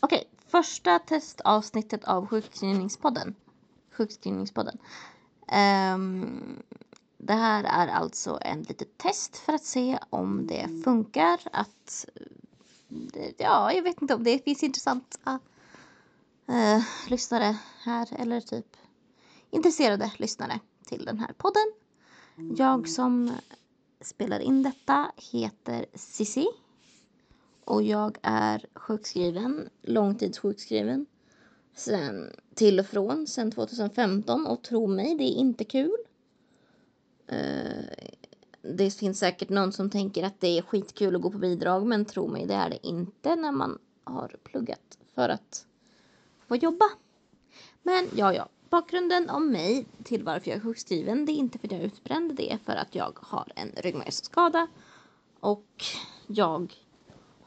[0.00, 3.34] Okej, första testavsnittet av sjukskrivningspodden.
[3.90, 4.78] Sjukskrivningspodden.
[5.94, 6.62] Um,
[7.18, 12.06] det här är alltså en litet test för att se om det funkar att
[13.14, 15.38] eh, ja, jag vet inte om det finns intressanta
[16.50, 18.76] uh, lyssnare här eller typ
[19.50, 21.72] intresserade lyssnare till den här podden.
[22.56, 23.32] Jag som
[24.00, 26.46] spelar in detta heter Sissi
[27.68, 31.06] och jag är sjukskriven, långtidssjukskriven
[31.74, 35.96] sen till och från sen 2015 och tro mig, det är inte kul.
[37.32, 38.08] Uh,
[38.62, 42.04] det finns säkert någon som tänker att det är skitkul att gå på bidrag men
[42.04, 45.66] tro mig, det är det inte när man har pluggat för att
[46.46, 46.84] få jobba.
[47.82, 51.66] Men ja, ja, bakgrunden om mig till varför jag är sjukskriven, det är inte för
[51.66, 54.66] att jag är utbränd, det är för att jag har en ryggmärgsskada
[55.40, 55.84] och
[56.26, 56.74] jag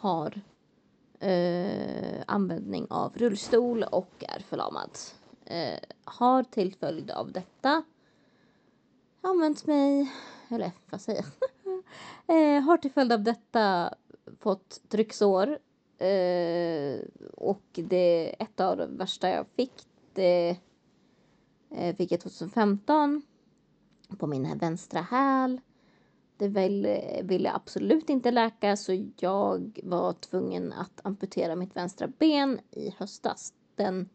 [0.00, 0.40] har
[1.20, 4.90] eh, användning av rullstol och är förlamad.
[5.44, 7.82] Eh, har till följd av detta
[9.20, 10.12] använt mig,
[10.48, 11.24] eller vad säger
[12.26, 12.36] jag?
[12.56, 13.94] eh, har till följd av detta
[14.40, 15.58] fått trycksår.
[15.98, 17.00] Eh,
[17.34, 19.72] och det ett av de värsta jag fick,
[20.12, 20.56] det
[21.70, 23.22] eh, fick jag 2015
[24.18, 25.60] på min vänstra häl.
[26.40, 32.60] Det eh, ville absolut inte läka så jag var tvungen att amputera mitt vänstra ben
[32.70, 33.52] i höstas.
[33.76, 34.08] Den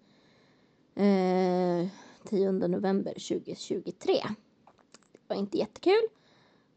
[0.95, 1.87] eh,
[2.29, 4.13] 10 november 2023.
[5.11, 6.01] Det var inte jättekul.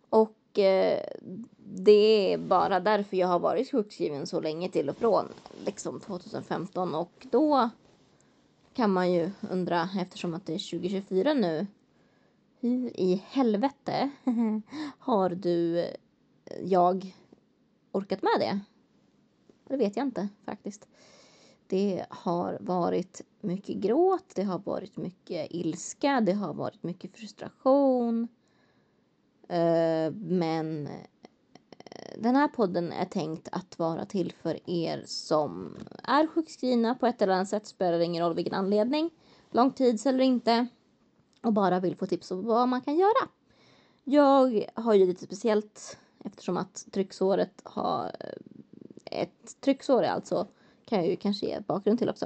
[0.09, 1.03] Och eh,
[1.65, 5.29] det är bara därför jag har varit sjukskriven så länge till och från.
[5.65, 7.71] Liksom 2015 och då
[8.75, 11.67] kan man ju undra eftersom att det är 2024 nu
[12.61, 14.11] hur i helvete
[14.98, 15.95] har du, eh,
[16.62, 17.17] jag,
[17.92, 18.61] orkat med det?
[19.69, 20.89] Det vet jag inte faktiskt.
[21.67, 28.28] Det har varit mycket gråt, det har varit mycket ilska, det har varit mycket frustration.
[29.49, 36.27] Eh, men eh, den här podden är tänkt att vara till för er som är
[36.27, 39.10] sjukskrivna på ett eller annat sätt, spelar ingen roll vilken anledning,
[39.50, 40.66] långtids eller inte
[41.48, 43.28] och bara vill få tips om vad man kan göra.
[44.04, 50.47] Jag har ju lite speciellt eftersom att trycksåret har eh, ett trycksår är alltså
[50.84, 52.25] kan jag ju kanske ge bakgrund till också.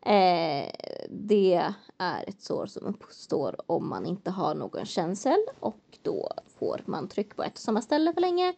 [0.00, 0.70] Eh,
[1.10, 6.82] det är ett sår som uppstår om man inte har någon känsel och då får
[6.86, 8.54] man tryck på ett och samma ställe för länge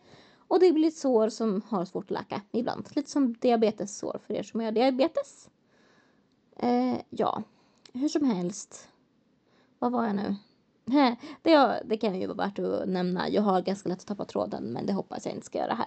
[0.48, 2.88] och det blir ett sår som har svårt att läka ibland.
[2.90, 5.48] Lite som diabetessår för er som har diabetes.
[6.56, 7.42] Eh, ja,
[7.92, 8.88] hur som helst
[9.78, 10.36] vad var jag nu?
[11.42, 13.28] Det, det kan ju vara värt att nämna.
[13.28, 15.86] Jag har ganska lätt att tappa tråden men det hoppas jag inte ska göra här.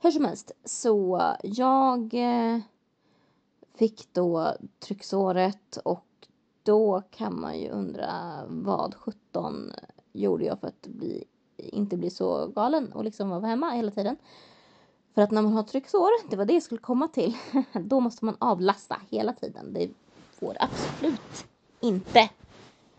[0.00, 2.60] Hur som helst, så jag eh,
[3.74, 6.06] fick då trycksåret och
[6.62, 8.12] då kan man ju undra
[8.48, 9.72] vad 17
[10.12, 11.24] gjorde jag för att bli,
[11.56, 14.16] inte bli så galen och liksom vara hemma hela tiden.
[15.14, 17.36] För att när man har trycksår, det var det jag skulle komma till,
[17.72, 19.72] då måste man avlasta hela tiden.
[19.72, 19.90] Det
[20.32, 21.46] får absolut
[21.80, 22.30] inte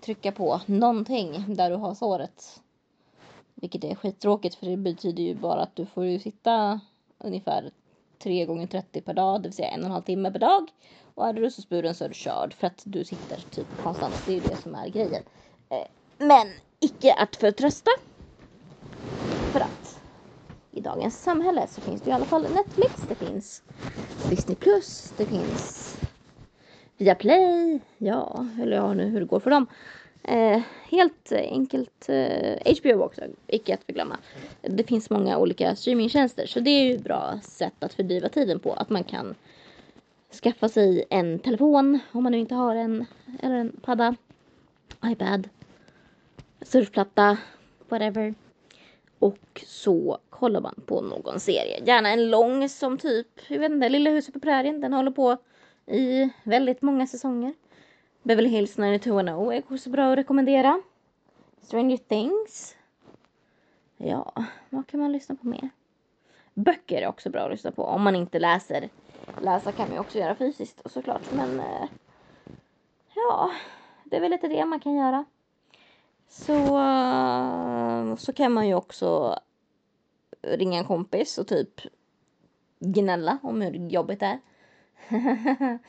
[0.02, 2.62] trycka på någonting där du har såret.
[3.56, 6.80] Vilket är skittråkigt för det betyder ju bara att du får ju sitta
[7.18, 7.72] ungefär
[8.20, 10.70] 3 gånger 30 per dag, det vill säga en och en halv timme per dag.
[11.16, 14.24] Och är du rullstolsburen så är du körd för att du sitter typ konstant.
[14.26, 15.24] Det är ju det som är grejen.
[15.70, 15.88] Eh,
[16.18, 16.48] men
[16.80, 17.92] icke att förtrösta.
[19.52, 20.00] För att
[20.72, 23.64] i dagens samhälle så finns det i alla fall Netflix, det finns
[24.30, 25.87] Disney Plus, det finns
[26.98, 29.68] Viaplay, ja, eller ja nu hur det går för dem.
[30.24, 34.18] Eh, helt enkelt eh, HBO också, icke att förglömma.
[34.62, 38.60] Det finns många olika streamingtjänster så det är ju ett bra sätt att fördriva tiden
[38.60, 38.74] på.
[38.74, 39.36] Att man kan
[40.44, 43.06] skaffa sig en telefon om man nu inte har en,
[43.44, 44.16] eller en padda,
[45.06, 45.50] iPad,
[46.62, 47.38] surfplatta,
[47.90, 48.36] whatever.
[49.20, 51.84] Och så kollar man på någon serie.
[51.86, 54.82] Gärna en lång som typ, jag vet inte, Lilla huset på prärien.
[54.82, 55.38] Den håller på
[55.88, 57.54] i väldigt många säsonger.
[58.24, 60.82] Beverly Hills 90210 är också bra att rekommendera.
[61.62, 62.76] Stranger Things.
[63.98, 64.34] Ja,
[64.70, 65.70] vad kan man lyssna på mer?
[66.54, 68.90] Böcker är också bra att lyssna på om man inte läser.
[69.42, 71.90] Läsa kan man ju också göra fysiskt såklart men eh,
[73.16, 73.52] ja,
[74.04, 75.26] det är väl lite det man kan göra.
[76.28, 79.40] Så, eh, så kan man ju också
[80.42, 81.82] ringa en kompis och typ
[82.80, 84.40] gnälla om hur jobbigt det är.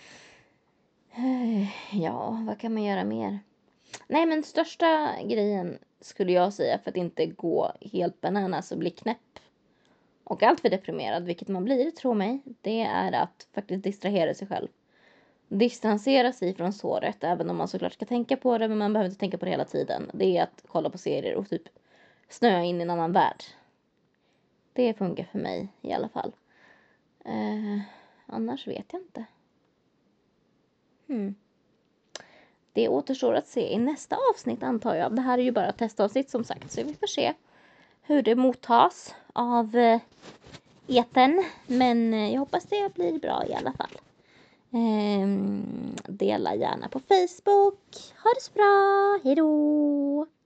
[1.92, 3.38] ja, vad kan man göra mer?
[4.06, 8.90] Nej, men största grejen skulle jag säga för att inte gå helt bananas och bli
[8.90, 9.18] knäpp
[10.24, 14.68] och alltför deprimerad, vilket man blir, tro mig, det är att faktiskt distrahera sig själv.
[15.48, 19.08] distansera sig från såret, även om man såklart ska tänka på det, men man behöver
[19.08, 20.10] inte tänka på det hela tiden.
[20.14, 21.62] Det är att kolla på serier och typ
[22.28, 23.44] snöa in i en annan värld.
[24.72, 26.32] Det funkar för mig i alla fall.
[27.26, 27.80] Uh
[28.28, 29.24] annars vet jag inte.
[31.06, 31.34] Hmm.
[32.72, 35.16] Det återstår att se i nästa avsnitt antar jag.
[35.16, 37.34] Det här är ju bara ett testavsnitt som sagt, så vi får se
[38.02, 40.00] hur det mottas av eh,
[40.86, 41.44] eten.
[41.66, 43.98] Men eh, jag hoppas det blir bra i alla fall.
[44.72, 47.80] Ehm, dela gärna på Facebook.
[48.24, 49.20] Ha det så bra.
[49.24, 50.26] Hejdå!